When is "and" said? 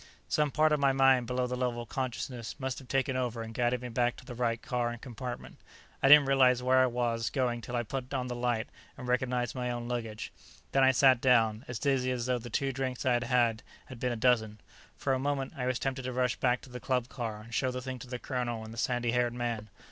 3.43-3.53, 4.89-4.99, 8.97-9.07, 17.41-17.53, 18.63-18.73